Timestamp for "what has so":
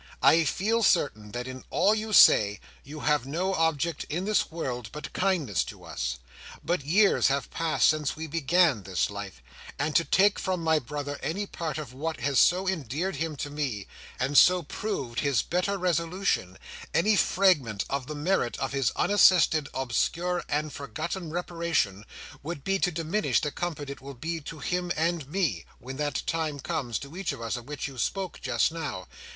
11.93-12.67